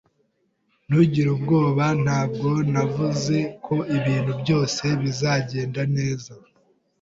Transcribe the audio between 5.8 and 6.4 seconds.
neza?